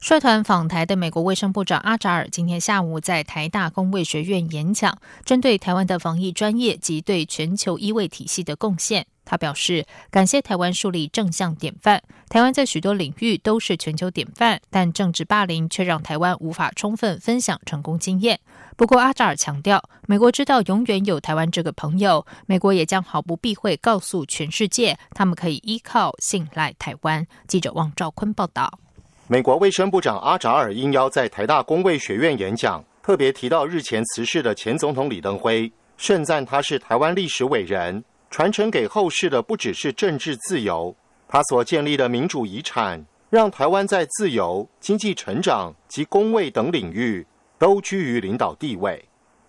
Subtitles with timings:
[0.00, 12.02] 率团访台的美国卫生部长阿扎尔今天下午在台大公卫学院演讲，针对台湾的防疫专业及对全球医卫体系的贡献，他表示感谢台湾树立正向典范。
[12.30, 18.40] 台湾在许多领域都是全球典范，但政治霸凌却让台湾无法充分分享成功经验。
[18.78, 27.26] 不过，阿扎尔强调，美国知道永远有台湾这个朋友，美国也将毫不避讳告诉全世界，他们可以依靠、信赖台湾。
[27.46, 28.78] 记者王兆坤报道。
[29.32, 40.92] 美国卫生部长阿扎尔应邀在台大公卫学院演讲，特别提到日前辞世的前总统李登辉，盛赞他是台湾历史伟人，传承给后世的不只是政治自由，
[41.28, 47.24] 他所建立的民主遗产，让台湾在自由、经济成长及公卫等领域
[47.56, 49.00] 都居于领导地位。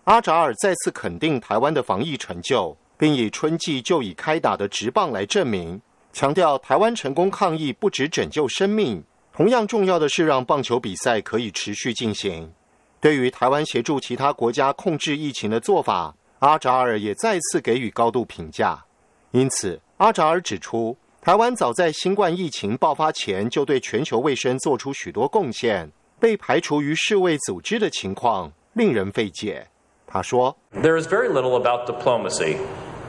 [0.04, 5.82] 阿扎尔再次肯定台湾的防疫成就，并以春季就已开打的直棒来证明，
[6.14, 9.04] 强调台湾成功抗疫不止拯救生命。
[9.34, 12.52] 同样重要的是，让棒球比赛可以持续进行。
[13.00, 18.84] 对于台湾协助其他国家控制疫情的做法，阿扎尔也再次给予高度评价。
[19.32, 29.66] 因此，阿扎尔指出，台湾早在新冠疫情爆发前就对全球卫生做出许多贡献，被排除于世卫组织的情况令人费解。
[30.06, 32.58] 他说：“There is very little about diplomacy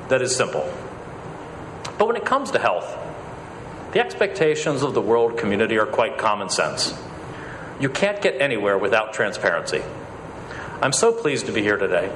[0.09, 0.63] that is simple,
[1.99, 3.02] but when it comes to health.”
[3.92, 6.94] The expectations of the world community are quite common sense.
[7.80, 9.82] You can't get anywhere without transparency.
[10.82, 12.10] I'm so pleased to be here today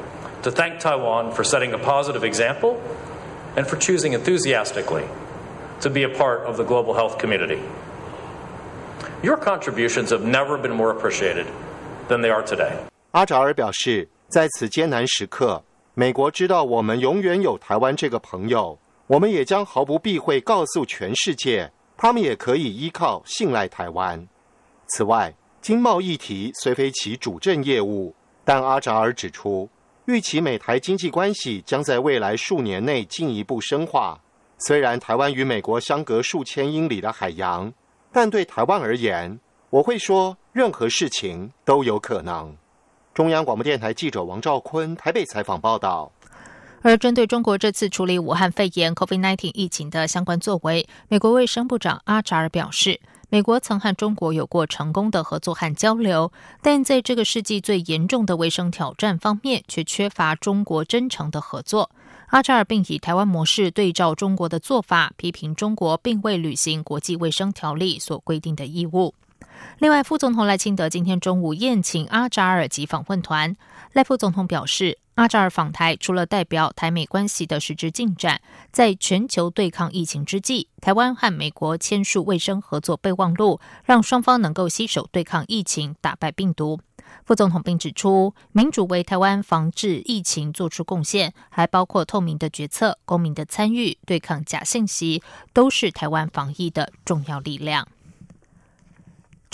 [0.43, 2.81] to thank Taiwan for setting a positive example
[3.55, 5.05] and for choosing enthusiastically
[5.81, 7.59] to be a part of the global health community.
[9.23, 11.47] Your contributions have never been more appreciated
[12.07, 12.73] than they are today.
[13.11, 15.63] 阿扎尔表示，在此艰难时刻，
[15.93, 18.77] 美国知道我们永远有台湾这个朋友。
[19.06, 24.26] 我们也将毫不避讳告诉全世界，他们也可以依靠、信赖台湾。
[24.88, 29.68] 此外，经贸议题虽非其主政业务，但阿扎尔指出，
[30.06, 34.20] 预期美台经济关系将在未来数年内进一步深化。
[34.58, 37.72] 虽然台湾与美国相隔数千英里的海洋，
[38.10, 39.38] 但对台湾而言，
[39.70, 42.56] 我会说，任何事情都有可能。
[43.14, 46.10] 中央广播电台记者王兆坤台北采访报道。
[46.86, 56.30] 而针对中国这次处理武汉肺炎 （COVID-19） 疫情的相关作为，美国卫生部长阿扎尔表示，美国曾和中国有过成功的合作和交流，
[56.62, 61.90] 但在这个世纪最严重的卫生挑战方面，却缺乏中国真诚的合作。
[62.28, 69.12] 阿扎尔并以台湾模式对照中国的做法，批评中国并未履行国际卫生条例所规定的义务。
[69.78, 73.56] 另外，副总统赖清德今天中午宴请阿扎尔及访问团。
[73.92, 78.40] 赖副总统表示，阿扎尔访台除了代表台美关系的实质进展，
[78.70, 86.80] 在全球对抗疫情之际，台湾和美国签署卫生合作备忘录，让双方能够携手对抗疫情，打败病毒。
[87.24, 97.88] 副总统并指出，民主为台湾防治疫情做出贡献，还包括透明的决策、公民的参与、对抗假信息，都是台湾防疫的重要力量。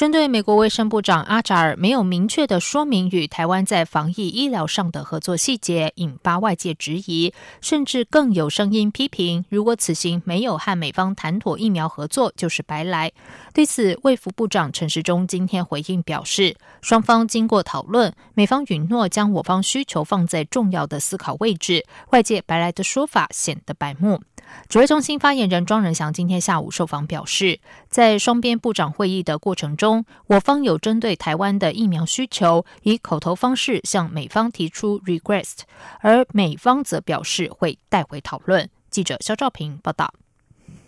[0.03, 13.13] 针对美国卫生部长阿扎尔没有明确的说明与台湾在防疫医疗上的合作细节，引发外界质疑，甚至更有声音批评：如果此行没有和美方谈妥疫苗合作，就是白来。
[13.55, 24.21] 对此，卫福部长陈时中今天回应表示，双方经过讨论，美方允诺将我方需求放在重要的思考位置，外界白来的说法显得白目。
[24.69, 27.59] 指挥中心发言人庄仁祥今天下午受访表示，
[27.89, 29.92] 在双边部长会议的过程中，
[30.27, 35.61] 我方有针对台湾的疫苗需求，以口头方式向美方提出 request，
[36.01, 38.69] 而美方则表示会带回讨论。
[38.91, 40.13] 记者肖兆平报道。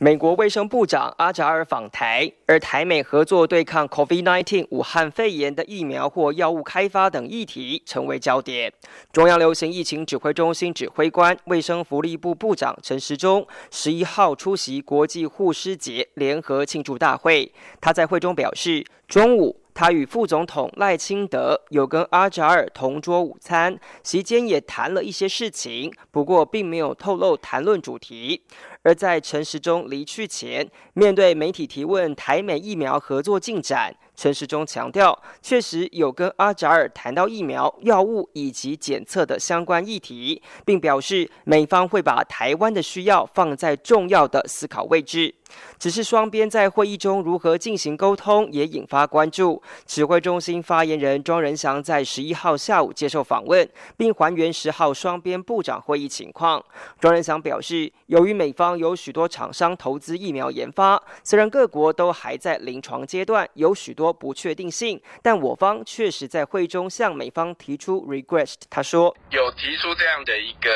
[0.04, 8.70] 美国卫生部长阿扎尔访台，而台美合作对抗 COVID-19 武汉肺炎的疫苗或药物开发等议题成为焦点。
[9.10, 17.50] 中央流行疫情指挥中心指挥官、卫生福利部部长陈时中十一号出席国际护师节联合庆祝大会。
[17.80, 28.40] 他在会中表示，中午他与副总统赖清德有跟阿扎尔同桌午餐，席间也谈了一些事情，不过并没有透露谈论主题。
[28.82, 45.34] 而在陈时中离去前，面对媒体提问台美疫苗合作进展，陈时中强调，确实有跟阿扎尔谈到疫苗、药物以及检测的相关议题，并表示美方会把台湾的需要放在重要的思考位置。
[45.78, 49.62] 只是双边在会议中如何进行沟通，也引发关注。
[49.86, 56.64] 指挥中心发言人庄仁祥在十一号下午接受访问，并还原十号双边部长会议情况。
[57.00, 68.54] 庄仁祥表示，由于美方有许多厂商投资疫苗研发，虽然各国都还在临床阶段，有许多不确定性，但我方确实在会中向美方提出 request。
[68.70, 70.70] 他说，有提出这样的一个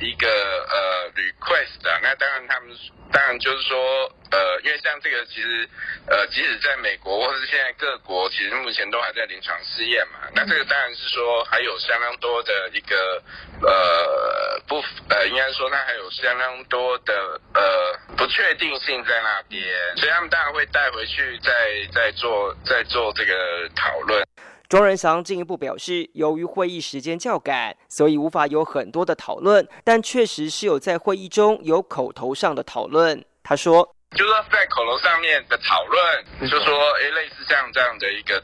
[0.00, 2.76] 一个呃 request，那当然他们。
[3.12, 5.68] 当然，就是说，呃，因为像这个，其实，
[6.06, 10.20] 呃，即使在美国或者是现在各国，其实目前都还在临床试验嘛。
[10.34, 13.22] 那这个当然是说，还有相当多的一个，
[13.60, 14.76] 呃，不，
[15.10, 19.62] 呃，应该说，它还有相当多的，呃，不确定性在那边，
[19.98, 21.52] 所以他们当然会带回去，再
[21.92, 24.26] 再做，再做这个讨论。
[24.66, 33.22] 庄仁祥进一步表示，由于会议时间较赶，所以无法有很多的讨论，但确实是有在会议中有口头上的讨论。
[33.42, 33.94] 他说。
[34.14, 38.42] 就是说，在口头上面的讨论，就说，哎，类似像这样的一个，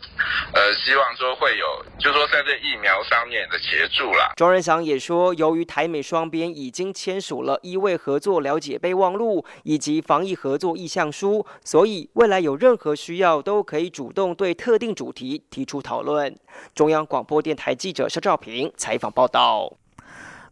[0.54, 4.32] 呃，希望说会有，就说在这疫苗上面的协助啦。
[4.36, 16.34] 庄仁祥也说，由于台美双边已经签署了医卫合作了解备忘录以及防疫合作意向书，所以未来有任何需要都可以主动对特定主题提出讨论。
[16.74, 19.72] 中央广播电台记者肖照平采访报道。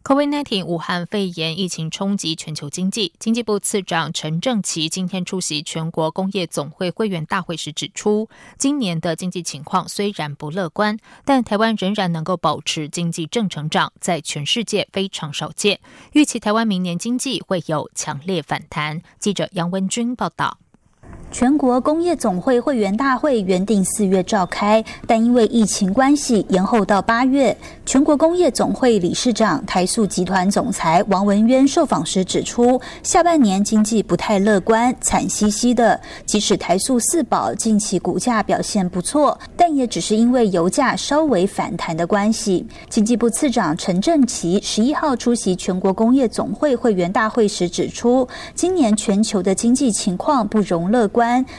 [0.07, 15.81] COVID-19 武汉肺炎疫情冲击全球经济，经济部次长陈正奇今天出席全国工业总会会员大会时指出，今年的经济情况虽然不乐观，但台湾仍然能够保持经济正成长，在全世界非常少见。
[16.13, 19.01] 预期台湾明年经济会有强烈反弹。
[19.19, 20.57] 记者杨文君报道。
[21.29, 27.55] 全国工业总会会员大会原定四月召开，但因为疫情关系延后到八月。
[27.85, 35.99] 全国工业总会理事长台塑集团总裁王文渊受访时指出，下半年经济不太乐观，惨兮兮的。
[36.25, 42.65] 即使台塑四宝近期股价表现不错，但也只是因为油价稍微反弹的关系。
[42.89, 51.16] 经济部次长陈振奇十一号出席全国工业总会会员大会时指出，今年全球的经济情况不容乐观。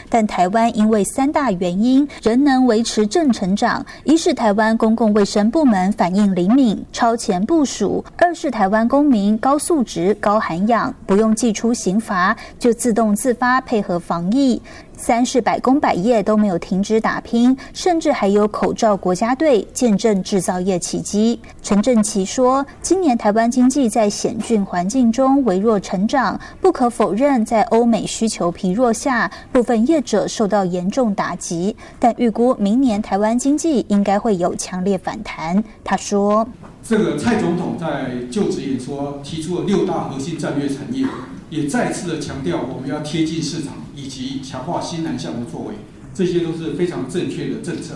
[0.08, 14.60] 但台湾因为三大原因仍能维持正成长：一是台湾公共卫生部门反应灵敏、超前部署；二是台湾公民高素质、高涵养，不用寄出刑罚就自动自发配合防疫。
[14.98, 21.40] 三是百工百业都没有停止打拼，甚至还有口罩国家队见证制造业奇迹。
[21.62, 31.76] 陈振奇说：“今年台湾经济在险峻环境中微弱成长，不可否认，在欧美需求疲弱下，部分业者受到严重打击。
[32.00, 36.46] 但预估明年台湾经济应该会有强烈反弹。”他说
[36.88, 41.04] ：“这个蔡总统在就职演说提出了六大核心战略产业，
[41.50, 45.74] 也再次的强调我们要贴近市场。”以及强化新南向的作为，
[46.14, 47.94] 这些都是非常正确的政策。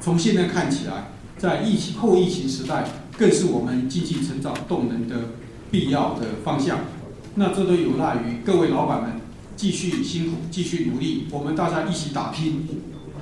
[0.00, 2.84] 从现在看起来，在疫情后疫情时代，
[3.18, 5.16] 更是我们经济成长动能的
[5.72, 6.78] 必要的方向。
[7.34, 9.20] 那这都有赖于各位老板们
[9.56, 12.68] 继续辛苦、继续努力，我们大家一起打拼。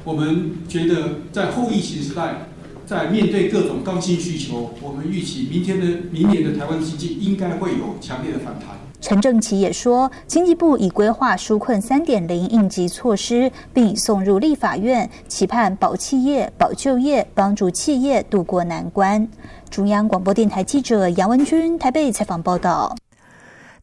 [0.05, 2.51] 我们觉得，在后疫情时代，
[2.89, 8.69] 在面对各种刚性需求，我们预期明天的、明年的台湾经济应该会有强烈的反弹。
[8.99, 19.29] 陈正奇也说，经济部已规划纾困三点零应急措施，并已送入立法院，期盼保企业、保就业，帮助企业渡过难关。
[19.69, 22.97] 中央广播电台记者杨文君台北采访报道。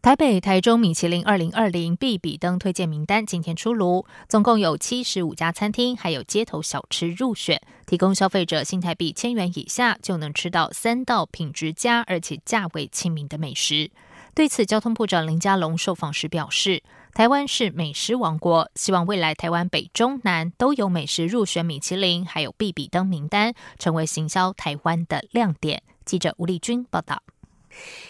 [0.06, 13.90] 台北、台中米其林二零二零必比登推荐名单今天出炉，总共有七十五家餐厅，还有街头小吃入选，提供消费者新台币千元以下就能吃到三道品质佳而且价位亲民的美食。
[14.36, 16.84] 对此，交通部长林佳龙受访时表示，
[17.16, 25.82] 台湾是美食王国，希望未来台湾北中南都有美食入选米其林，还有必比登名单，成为行销台湾的亮点。
[26.06, 27.24] 记者吴丽君报道。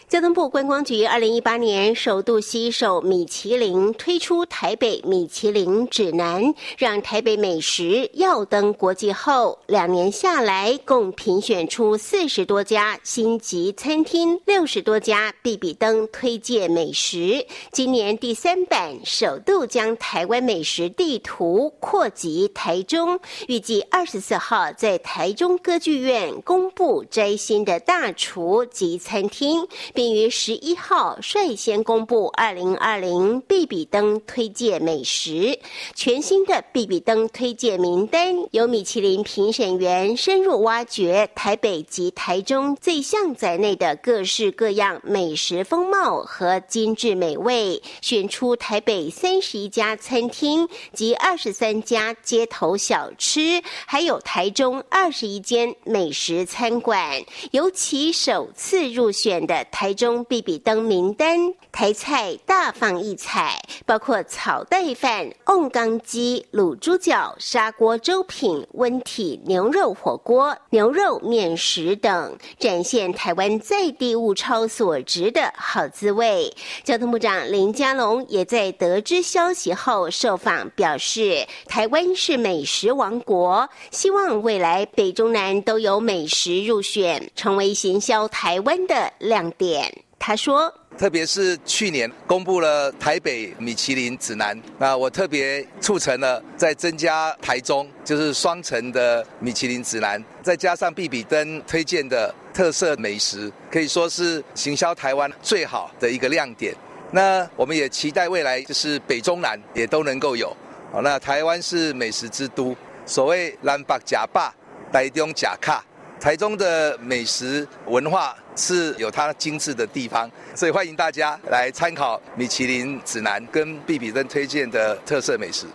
[0.07, 17.43] 交通部观光局二零一八年首度携手米其林推出台北米其林指南，让台北美食耀登国际后，两年下来共评选出四十多家星级餐厅，六十多家必比登推荐美食。
[17.71, 29.67] 今年第三版首度将台湾美食地图扩及台中，预计二十四号在台中歌剧院公布摘星的大厨及餐厅。
[29.95, 35.57] 并于十一号率先公布二零二零必比登推荐美食。
[35.95, 57.23] 全新的必比登推荐名单由米其林评审员深入挖掘台北及台中最像在内的各式各样美食风貌和精致美味，选出台北三十一家餐厅及二十三家街头小吃，还有台中二十一间美食餐馆。
[57.51, 76.51] 尤其首次入选的台台中必比登名单，台菜大放异彩，包括草带饭、瓮缸鸡、卤猪脚、砂锅粥品、温体牛肉火锅、牛肉面食等，展现台湾在地物超所值的好滋味。
[76.83, 89.74] 交通部长林佳龙也在得知消息后受访表示，台湾是美食王国，希望未来北中南都有美食入选，成为行销台湾的亮点。
[90.17, 90.73] 他说。
[90.97, 106.73] 特别是去年公布了台北米其林指南，那我特别促成了再增加台中，就是双城的米其林指南，再加上必比登推荐的特色美食，可以说是行销台湾最好的一个亮点。
[107.11, 110.55] 那我们也期待未来就是北中南也都能够有。
[110.93, 112.73] 好，那台湾是美食之都，
[113.05, 114.49] 所谓南北夹霸，
[114.93, 115.83] 台中夹卡，
[116.21, 120.29] 台中的美食文化是有它精致的地方。
[120.53, 125.65] 所以欢迎大家来参考米其林指南跟必比登推荐的特色美食。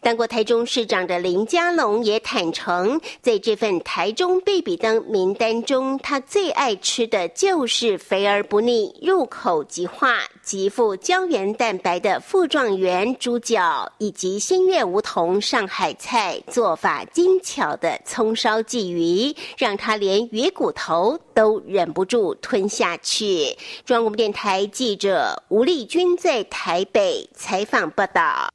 [0.00, 23.56] 当过台中市长的林佳龙也坦诚，在这份台中必比登名单中，他最爱吃的就是肥而不腻、入口即化、极富胶原蛋白的富状元猪脚，以及新月梧桐上海菜做法精巧的葱烧鲫鱼，让他连鱼骨头都忍不住吞下去。
[23.84, 28.52] 中央广播电台记者吴丽君在台北采访报道。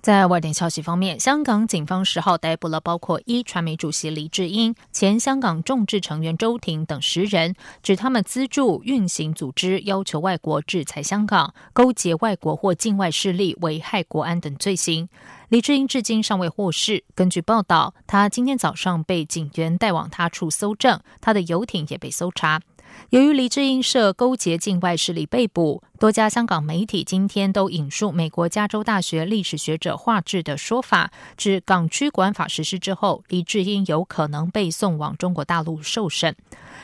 [0.00, 15.08] 在外电消息方面，香港警方十号逮捕了包括一传媒主席黎智英、前香港众志成员周庭等十人，指他们资助、运行组织，要求外国制裁香港，勾结外国或境外势力，危害国安等罪行。
[15.48, 17.02] 黎智英至今尚未获释。
[17.14, 22.60] 根据报道，他今天早上被警员带往他处搜证，他的游艇也被搜查。
[23.10, 36.34] 由于黎智英涉勾结境外势力被捕，多家香港媒体今天都引述美国加州大学历史学者华智的说法，指港区国安法实施之后，黎智英有可能被送往中国大陆受审。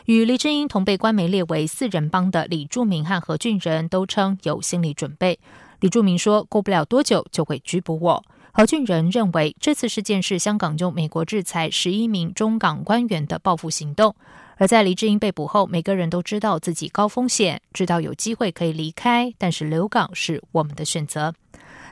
[0.04, 5.38] 与黎智英同被官媒列为四人帮的李柱明和何俊仁都称有心理准备。
[5.80, 14.14] 李柱明说：“过不了多久就会拘捕我。”何俊仁认为这次事件是香港就美国制裁十一名中港官员的报复行动。
[14.60, 21.32] 而在黎智英被捕后，每个人都知道自己高风险，知道有机会可以离开，但是留港是我们的选择。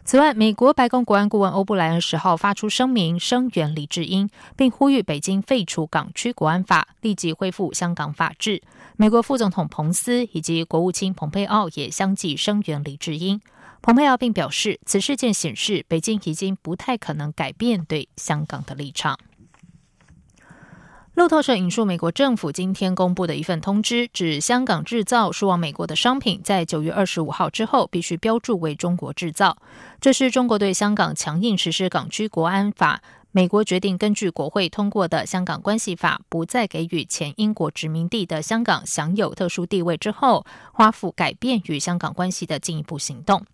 [0.05, 8.61] 此外，美国白宫国安顾问欧布莱恩十号发出声明，声援黎智英，并呼吁北京废除港区国安法，立即恢复香港法治。
[8.97, 13.41] 美国副总统彭斯以及国务卿蓬佩奥也相继声援黎智英。
[13.81, 19.19] 蓬佩奥并表示，此事件显示北京已经不太可能改变对香港的立场。
[21.19, 29.57] 路透社引述美国政府今天公布的一份通知，指香港制造输往美国的商品，在九月二十五号之后必须标注为中国制造。
[30.01, 33.03] 这是中国对香港强硬实施港区国安法。
[33.33, 43.45] 美国决定根据国会通过的《香港关系法》，不再给予前英国殖民地的香港享有特殊地位之后，花付改变与香港关系的进一步行动。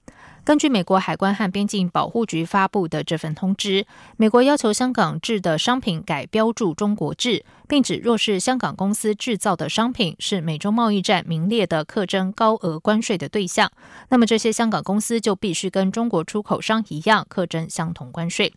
[0.45, 3.87] 根据美国海关和边境保护局发布的这份通知，
[4.19, 13.73] 美国要求香港制的商品改标注中国制，并指若是香港公司制造的商品是美中贸易战名列的课征高额关税的对象，
[14.11, 18.53] 那么这些香港公司就必须跟中国出口商一样课征相同关税。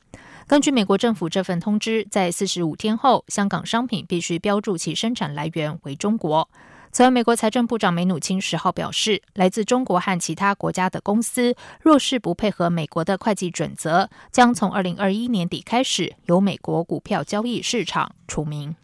[0.46, 6.50] 根据美国政府这份通知，在四十五天后，香港商品必须标注其生产来源为中国。
[6.92, 18.76] 此外，美国财政部长梅努钦十号表示，来自中国和其他国家的公司，若是不配合美国的会计准则，将从二零二一年底开始由美国股票交易市场除名。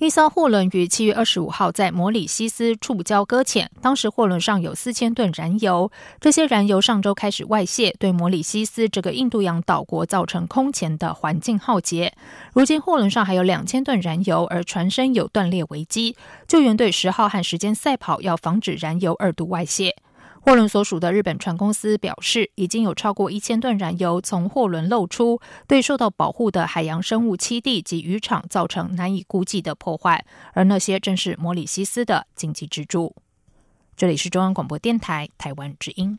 [0.00, 5.90] 一艘货轮于七月二十五号在摩里西斯触礁搁浅，当时货轮上有四千吨燃油，
[6.20, 12.14] 这些燃油上周开始外泄，对摩里西斯这个印度洋岛国造成空前的环境浩劫。
[12.52, 19.96] 如今货轮上还有两千吨燃油，而船身有断裂危机，救援队十号和时间赛跑，要防止燃油二度外泄。
[20.48, 30.24] 货轮所属的日本船公司表示，已经有超过一千吨燃油从货轮漏出，对受到保护的海洋生物栖地及渔场造成难以估计的破坏，
[30.54, 33.14] 而那些正是摩里西斯的经济支柱。
[33.94, 36.18] 这里是中央广播电台台湾之音。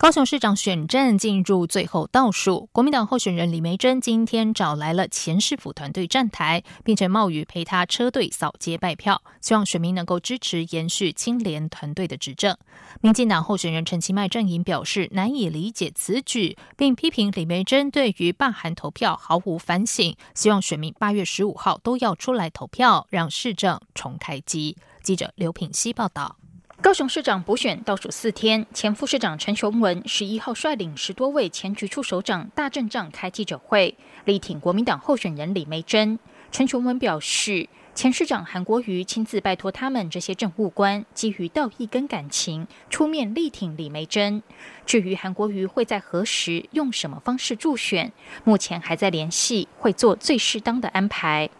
[0.00, 12.56] 高雄市长选战进入最后倒数，国民党候选人李梅珍今天找来了前市府团队站台，并且冒雨陪他车队扫街拜票，希望选民能够支持延续清廉团队的执政。
[13.02, 24.78] 民进党候选人陈其迈阵营表示难以理解此举，并批评李梅珍对于罢韩投票毫无反省，希望选民八月十五号都要出来投票，让市政重开机。
[25.02, 26.36] 记者刘品希报道。
[26.82, 33.94] 高雄市长补选倒数四天，前副市长陈雄文十一号率领十多位前局处首长大阵仗开记者会，
[34.24, 36.18] 力挺国民党候选人李梅珍。
[36.50, 44.42] 陈雄文表示，前市长韩国瑜亲自拜托他们这些政务官，基于道义跟感情，出面力挺李梅珍。
[44.86, 48.10] 至于韩国瑜会在何时用什么方式助选，
[48.42, 51.50] 目前还在联系，会做最适当的安排。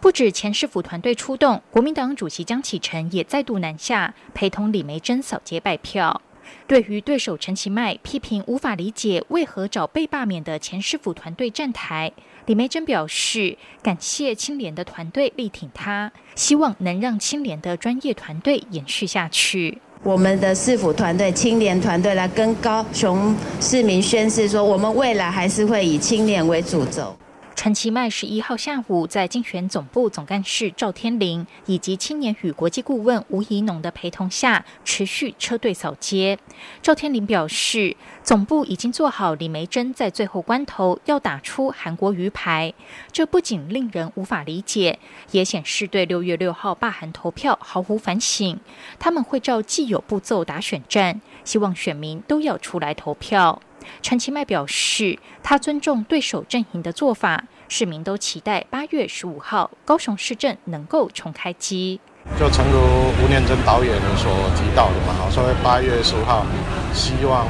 [0.00, 6.20] 不止前市府团队出动，国民党主席江启臣也再度南下，陪同李梅珍扫街拜票。
[6.68, 12.12] 对于对手陈其迈批评无法理解为何找被罢免的前市府团队站台，
[12.46, 19.78] 李梅珍表示感谢清廉的团队力挺他，希望能让清廉的专业团队延续下去。
[20.04, 27.16] 我们的市府团队、清廉团队来跟高雄市民宣誓说，我们未来还是会以清廉为主轴。
[27.56, 36.38] 陈其迈十一号下午在竞选总部总干事赵天麟以及青年与国际顾问吴怡农的陪同下，持续车队扫街。
[36.82, 42.72] 赵天麟表示，总部已经做好李梅珍在最后关头要打出韩国鱼牌，
[43.10, 44.98] 这不仅令人无法理解，
[45.32, 48.60] 也显示对六月六号罢韩投票毫无反省。
[48.98, 53.60] 他们会照既有步骤打选战，希望选民都要出来投票。
[54.02, 62.00] 陈其迈表示，他尊重对手阵营的做法，市民都期待八月十五号高雄市政能够重开机。
[62.38, 62.78] 就诚如
[63.22, 66.44] 吴念真导演所提到的嘛，好，所以八月十五号，
[66.92, 67.46] 希望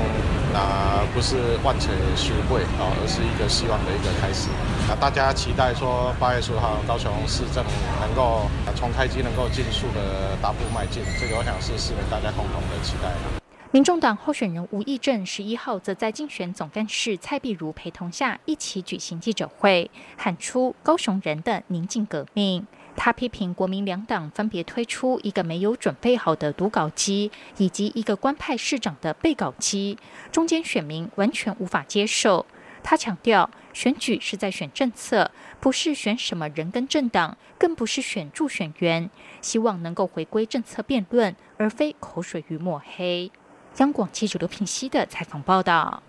[0.53, 4.51] 啊不是万全书会啊，而是一个希望的一个开始。
[4.87, 7.65] 啊，大家期待说八月十五号高雄市政
[8.03, 8.43] 能够
[8.77, 13.46] 重开机，能够尽速的大步迈进，这个我想是市民大家共同的期待。
[13.73, 22.65] 民众党候选人吴益政十一号则在竞选总干事蔡碧如陪同下一起举行记者会，喊出“高雄人的宁静革命”。
[22.97, 29.99] 他批评国民两党分别推出一个没有准备好的读稿机，以及一个官派市长的背稿机，
[30.31, 32.47] 中间选民完全无法接受。
[32.85, 39.11] 他强调，选举是在选政策，不是选什么人跟政党，更不是选助选员。
[39.43, 43.31] 希望能够回归政策辩论，而非口水与抹黑。
[43.79, 46.03] 央广记者刘品熙的采访报道：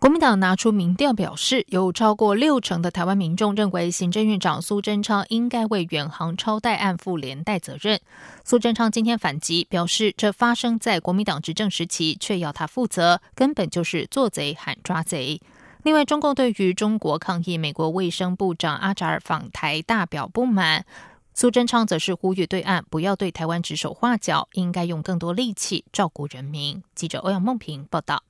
[0.00, 8.00] 国民党拿出民调表示，有超过六成的台湾民众认为行政院长苏贞昌应该为远航超贷案负连带责任。
[8.44, 15.40] 苏贞昌今天反击，表示这发生在国民党执政时期，却要他负责，根本就是做贼喊抓贼。
[15.84, 20.84] 另外，中共对于中国抗议美国卫生部长阿扎尔访台大表不满。
[21.34, 26.82] 苏贞昌则是呼吁对岸不要对台湾指手画脚，应该用更多力气照顾人民。
[26.94, 28.22] 记者欧阳梦平报道。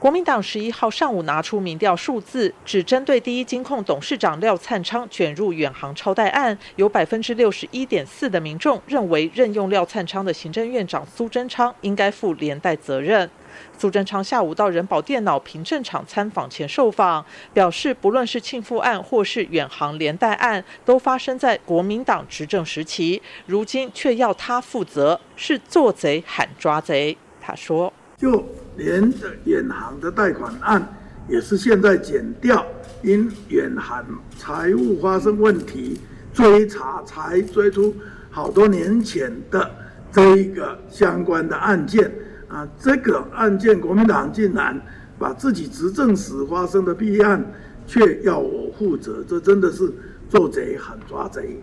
[0.00, 13.30] 国民党十一号上午拿出民调数字，只针对第一金控董事长廖灿昌卷入远航超贷案，有百分之六十一点四的民众认为任用廖灿昌的行政院长苏贞昌应该负连带责任。
[13.78, 27.16] 苏贞昌下午到人保电脑凭证厂参访前受访，表示不论是庆富案或是远航连带案，都发生在国民党执政时期，如今却要他负责，是做贼喊抓贼。
[27.40, 27.92] 他说
[28.24, 28.42] ：“就
[28.78, 29.12] 连
[29.44, 30.82] 远航的贷款案，
[31.28, 32.64] 也是现在减掉，
[33.02, 34.02] 因远航
[34.38, 36.00] 财务发生问题，
[36.32, 37.94] 追查才追出
[38.30, 39.70] 好多年前的
[40.10, 42.10] 这一个相关的案件。”
[42.48, 44.80] 啊，这个案件，国民党竟然
[45.18, 47.44] 把自己执政时发生的弊案，
[47.86, 49.92] 却要我负责，这真的是
[50.30, 51.62] 做贼喊抓贼。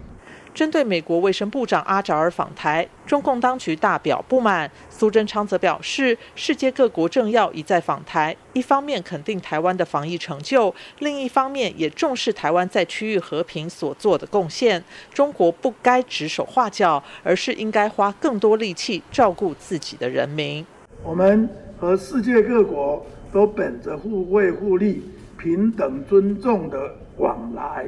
[0.54, 4.70] 针对美国卫生部长阿扎尔访台，中共当局大表不满。
[4.90, 14.84] 苏贞昌则表示，世界各国政要一再访台，一方面肯定台湾的防疫成就，另一方面也重视台湾在区域和平所做的贡献。
[15.14, 20.66] 中国不该指手画脚，而是应该花更多力气照顾自己的人民。
[21.04, 25.02] 我们和世界各国都本着互惠互利、
[25.38, 27.86] 平等尊重的往来，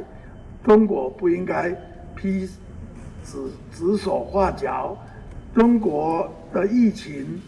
[0.65, 1.76] 中国不应该。
[2.24, 2.48] 批
[3.26, 3.38] 指
[3.74, 4.98] 指手画脚，
[5.54, 7.42] 中国的疫情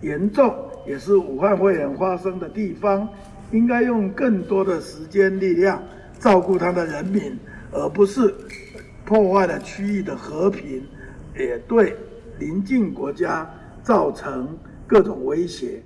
[0.00, 0.54] 严重，
[0.86, 3.08] 也是武汉肺炎发生的地方，
[3.50, 5.82] 应该用更多的时间力量
[6.20, 7.36] 照顾他的人民，
[7.72, 8.32] 而不是
[9.04, 10.84] 破坏了区域的和平，
[11.36, 11.96] 也对
[12.38, 13.48] 邻近国家
[13.82, 14.56] 造成
[14.86, 15.82] 各种威胁。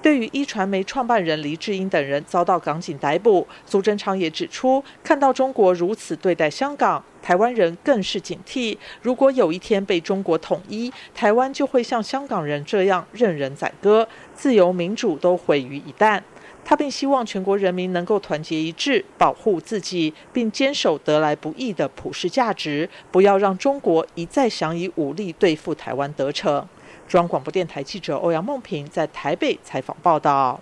[0.00, 8.76] 对于一传媒创办人黎智英等人遭到港警逮捕，苏贞昌也指出，看到中国如此对待香港，台湾人更是警惕。
[9.02, 16.22] 如果有一天被中国统一，台湾就会像香港人这样任人宰割，自由民主都毁于一旦。
[16.64, 26.68] 他并希望全国人民能够团结一致，保护自己，并坚守得来不易的普世价值，不要让中国一再想以武力对付台湾得逞。
[27.08, 30.60] 中央广播电台记者欧阳梦平在台北采访报道：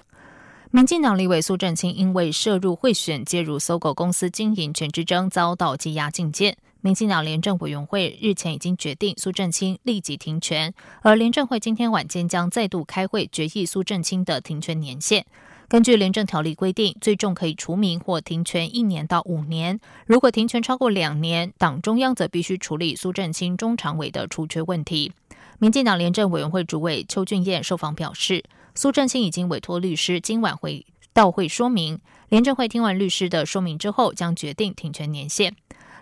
[0.70, 6.56] 民进党立委苏振清因为涉入贿选、介入搜狗公司经营权之争，遭到羁押禁见。
[6.80, 15.26] 民进党廉政委员会日前已经决定苏振清立即停权，而廉政会今天晚间将再度开会决议苏振清的停权年限。
[15.66, 19.80] 根据廉政条例规定，最重可以除名或停权一年到五年。
[20.06, 25.10] 如果停权超过两年，党中央则必须处理苏振清中常委的除缺问题。
[25.58, 35.56] 民进党廉政委员会主委邱俊彦受访表示，苏振清已经委托律师今晚会到会说明，廉政会听完律师的说明之后，将决定停权年限。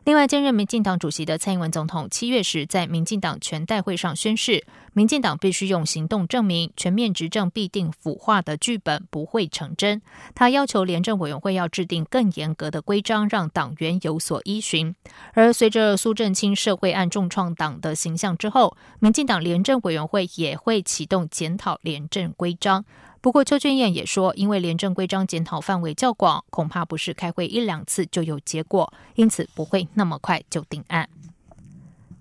[0.04, 10.02] 另外，兼任民进党主席的蔡英文总统七月时在民进党全代会上宣誓，民进党必须用行动证明全面执政必定腐化的剧本不会成真。
[10.34, 14.94] 他要求廉政委员会要制定更严格的规章，让党员有所依循。
[15.32, 22.84] 而随着苏振清社会案重创党的形象之后，民进党廉政委员会也会启动检讨廉政规章。
[23.24, 31.08] 不过，邱俊彦也说，因为廉政规章检讨范围较广，恐怕不是开会一两次就有结果，因此不会那么快就定案。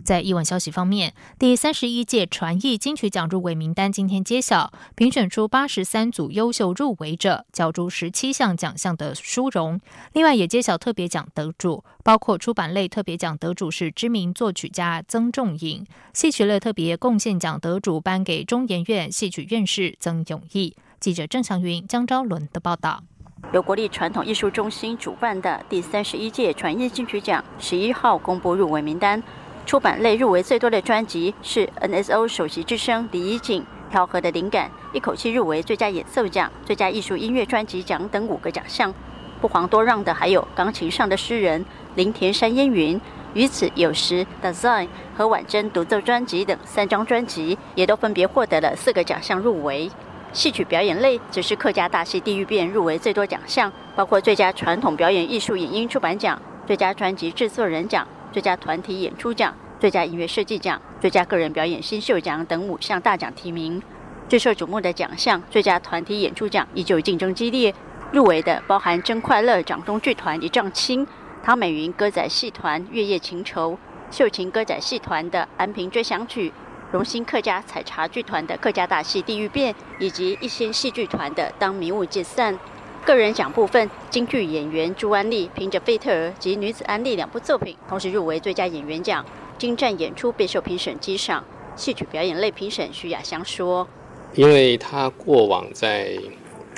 [0.05, 9.81] 在译文消息方面，第三十一届传艺金曲奖入围名单今天揭晓，评选出八十三组优秀入围者，角逐十七项奖项的殊荣。
[10.13, 20.73] 另外，也揭晓特别奖得主，包括出版类特别奖得主是知名作曲家曾仲颖，戏曲类特别贡献奖得主颁给中研院戏曲院士曾永义。
[21.03, 23.03] 记者郑祥云、江昭伦的报道。
[23.51, 29.21] 由国立传统艺术中心主办的第三十一届传艺金曲奖十一号公布入围名单，
[29.65, 33.61] 出版类入围最多的专辑是 NSO 首席之声李怡景
[33.91, 38.93] 《调和的灵感》，一口气入围最佳演奏奖、最佳艺术音乐专辑奖等五个奖项。
[39.41, 41.61] 不遑多让的还有《钢琴上的诗人》、
[41.95, 42.97] 林田山烟云、
[43.33, 44.87] 于此有时 Design
[45.17, 49.91] 和婉珍独奏专辑等三张专辑，也都分别获得了四个奖项入围。
[50.33, 63.79] 戏曲表演类则是客家大戏《地狱变》入围最多奖项，包括最佳传统表演艺术影音出版奖、最佳专辑制作人奖、最佳团体演出奖、最佳音乐设计奖、最佳个人表演新秀奖等五项大奖提名。
[64.27, 67.71] 最受瞩目的奖项最佳团体演出奖依旧竞争激烈，
[68.11, 71.05] 入围的包含真快乐掌中剧团一丈青、
[71.43, 73.77] 唐美云歌仔戏团月夜情愁、
[74.09, 76.51] 秀琴歌仔戏团的安平追想曲。
[76.93, 82.53] 荣兴客家采茶剧团的客家大戏《地狱变》，以及一些戏剧团的《当迷雾解散》。
[83.03, 89.25] 个人奖部分，京剧演员朱安丽凭着《费特尔》及《女子安利》两部作品，同时入围最佳演员奖。
[89.57, 91.43] 精湛演出备受评审激赏。
[91.75, 93.87] 戏曲表演类评审徐雅香说
[94.35, 96.15] ：“因为他过往在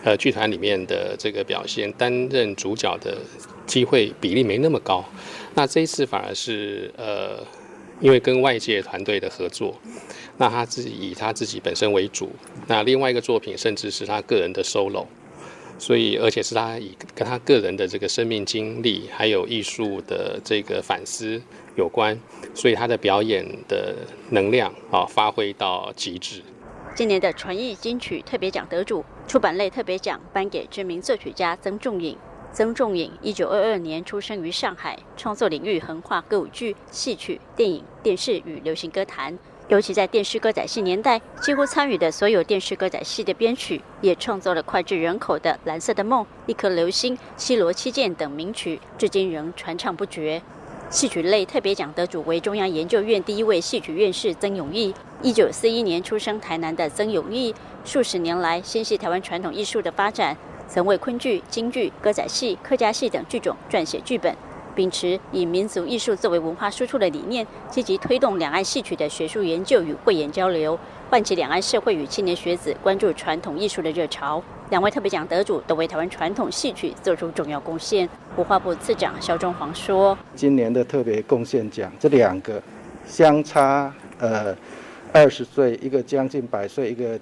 [0.06, 3.18] 呃剧团里面的这个表现，担任主角的
[3.66, 5.04] 机会比例没那么高。
[5.56, 7.46] 那这一次反而是呃。”
[8.02, 9.76] 因为跟外界团队的合作，
[10.38, 12.30] 那他自己以他自己本身为主，
[12.68, 15.06] 那另外一个作品甚至是他个人的 solo，
[15.80, 21.42] 所以而且是他以跟他个人的这个生命经历还有艺术的这个反思
[21.76, 22.20] 有关，
[22.54, 23.96] 所以他的表演的
[24.30, 26.42] 能量啊发挥到极致。
[26.96, 32.18] 今年的传艺金曲特别奖得主，出版类特别奖颁给知名作曲家曾仲颖。
[32.56, 39.38] 曾仲颖一九二二年出生于上海，创作领域横跨歌舞剧、戏曲、电影、电视与流行歌坛。
[39.68, 50.42] 尤其在电视歌仔戏年代，几乎参与的所有电视歌仔戏的编曲，也创作了脍炙人口的《蓝色的梦》《一颗流星》《西罗七剑》等名曲，至今仍传唱不绝。
[50.90, 54.94] 戏曲类特别奖得主为中央研究院第一位戏曲院士曾永义。
[55.22, 60.38] 一九四一年出生台南的曾永义，数十年来心系台湾传统艺术的发展，
[60.68, 64.36] 曾为昆剧、京剧、歌仔戏、客家戏等剧种撰写剧本，
[64.74, 70.78] 秉持以民族艺术作为文化输出的理念，积极推动两岸戏曲的学术研究与汇演交流，
[71.10, 74.44] 唤起两岸社会与青年学子关注传统艺术的热潮。
[74.72, 78.10] 两位特别奖得主都为台湾传统戏曲做出重要贡献。
[78.36, 82.62] 文化部次长肖中煌说：“今年的特别贡献奖，这两个
[83.06, 84.56] 相差呃
[85.14, 87.18] 二十岁，一个将近百岁，一个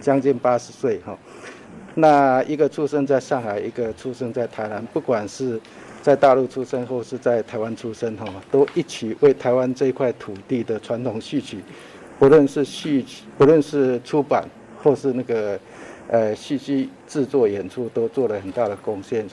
[0.00, 1.16] 将近八十岁哈。
[2.00, 5.60] 那一个出生在上海，一个出生在台南，不管是
[6.00, 11.58] 在大陆出生或是在台湾出生哈，都一起为台湾这块土地的传统戏曲，
[12.18, 14.44] 不论是戏曲，不论是出版
[14.82, 15.58] 或是那个。”
[16.10, 19.26] 呃，戏剧制作演出都做了很大的贡献。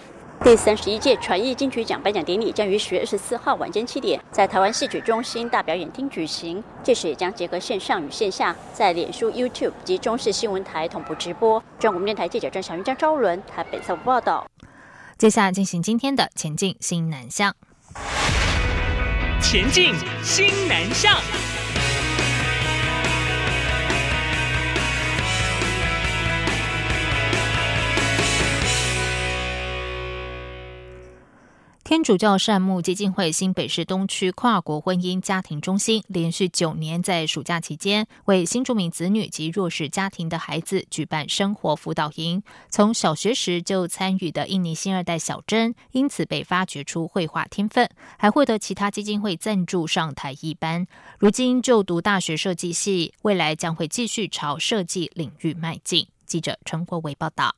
[0.43, 6.63] 第三十一届传艺金曲奖颁奖典礼将于十月二十四号晚间七点，在台湾戏曲中心大表演厅举行。
[6.83, 11.61] 届时也将结合线上与线下，在脸书、YouTube 及中视新闻台同步直播。
[11.79, 14.45] 中国电台记者郑小云、张昭伦台北采访报道。
[15.17, 17.55] 接下来进行今天的前进新南向。
[19.41, 21.15] 前进新南向。
[31.85, 42.41] 天主教善牧基金会新北市东区跨国婚姻家庭中心连续九年在暑假期间为新住民子女及弱势家庭的孩子举办生活辅导营。
[42.71, 50.87] 从小学时就参与的印尼新二代小珍，因此被发掘出绘画天分，还获得其他基金会赞助上台一班。
[51.19, 56.07] 如今就读大学设计系，未来将会继续朝设计领域迈进。
[56.25, 57.55] 记者陈国伟报道。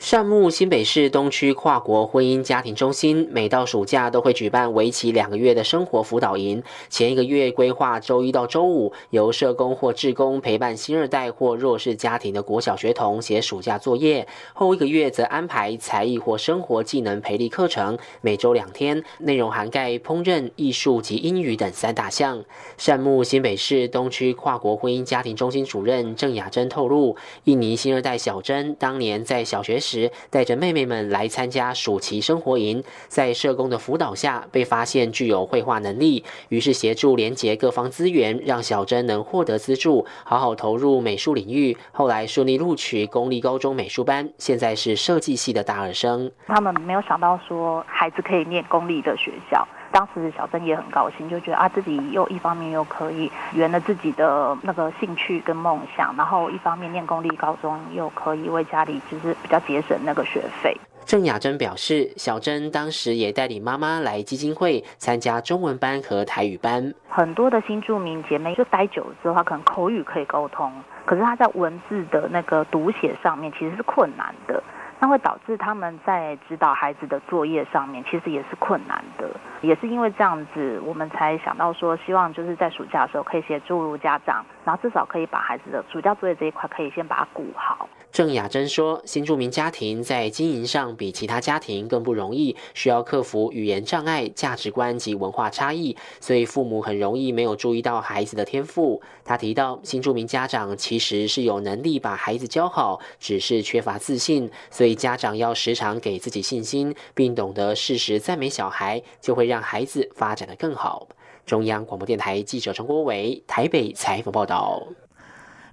[0.00, 6.62] 善牧新北市东区跨国婚姻家庭中心，每到暑假都会举办为期两个月的生活辅导营。
[6.88, 22.42] 前一个月规划周一到周五，由社工或志工陪伴新二代或弱势家庭的国小学童写暑假作业；后一个月则安排才艺或生活技能培力课程，每周两天，内容涵盖烹饪、艺术及英语等三大项。
[22.78, 29.89] 善牧新北市东区跨国婚姻家庭中心主任郑雅珍透露，印尼新二代小珍当年在小学时。
[29.90, 41.76] 时带着妹妹们来参加暑期生活营，在社工的辅导下，被发现具有绘画能力，于是协助连结各方资源，让小珍能获得资助，好好投入美术领域。
[41.90, 46.30] 后来顺利录取公立高中美术班，现在是设计系的大二生。
[46.46, 49.66] 他们没有想到说孩子可以念公立的学校。
[49.92, 60.76] 当时小珍也很高兴，就觉得啊，自己又一方面又可以圆了自己的那个兴趣跟梦想，然后一方面念公立高中又可以为家里就是比较节省那个学费。
[61.04, 66.94] 郑雅珍表示，小珍当时也带领妈妈来基金会参加中文班和台语班。
[67.08, 70.72] 很多的新住民姐妹就待久了之后，她可能口语可以沟通，
[71.04, 74.62] 可是她在文字的那个读写上面其实是困难的。
[75.00, 79.28] 那会导致他们在指导孩子的作业上面，其实也是困难的。
[79.62, 87.88] 也是因为这样子，我们才想到说，希望就是在暑假的时候可以协助家长，然后至少可以把孩子的暑假作业这一块可以先把它顾好。
[88.12, 99.00] 郑雅珍说，新住民家庭在经营上比其他家庭更不容易，需要克服语言障碍、价值观及文化差异，所以父母很容易没有注意到孩子的天赋。
[99.24, 111.06] 他提到，新住民家长其实是有能力把孩子教好，只是缺乏自信，所以家长要时常给自己信心，并懂得适时赞美小孩，就会让孩子发展的更好。
[111.46, 114.82] 中央广播电台记者陈国伟台北采访报道。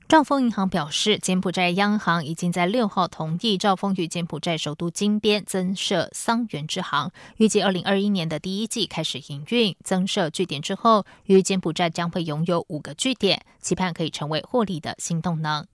[0.07, 9.75] 兆丰银行表示，柬埔寨央行已经在六号同意兆丰与柬埔寨首都金边增设桑园支行，预计二零二一年的第一季开始营运。
[9.83, 15.67] 增设据点之后，与柬埔寨将会拥有五个据点，期盼可以成为获利的新动能。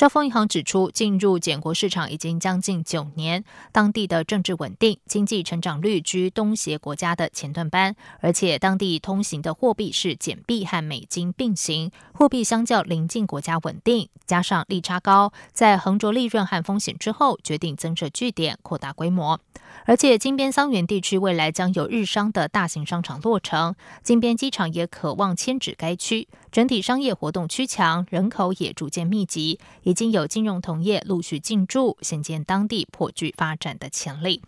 [0.00, 19.38] 招丰银行指出，进入柬国市场已经将近九年，当地的政治稳定，经济成长率居东协国家的前段班，而且当地通行的货币是简币和美金并行，货币相较邻近国家稳定，加上利差高，在横着利润和风险之后，决定增设据点，扩大规模。
[19.84, 26.26] 而且金边桑园地区未来将有日商的大型商场落成，金边机场也渴望迁址该区。
[26.52, 34.42] 整体商业活动趋强，人口也逐渐密集，已经有金融同业陆续进驻，显见当地颇具发展的潜力。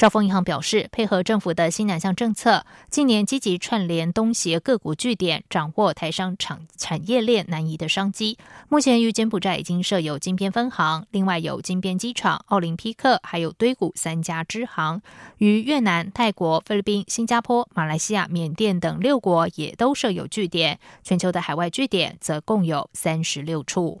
[0.00, 8.38] 兆丰银行表示，配合政府的新南向政策，近年积极串联东协各国据点，掌握台商产产业链南移的商机。
[8.70, 15.02] 目前于柬埔寨已经设有金边分行，另外有金边机场、奥林匹克还有堆谷三家支行。
[15.36, 20.78] 于越南、泰国、菲律宾、新加坡、马来西亚、缅甸等六国也都设有据点。
[21.04, 24.00] 全球的海外据点则共有三十六处。